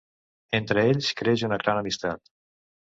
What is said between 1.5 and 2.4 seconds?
una gran amistat.